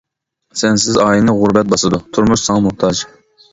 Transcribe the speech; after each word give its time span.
سەنسىز 0.61 0.97
ئائىلىنى 1.03 1.37
غۇربەت 1.43 1.71
باسىدۇ، 1.75 2.01
تۇرمۇش 2.19 2.49
ساڭا 2.49 2.67
موھتاج. 2.67 3.07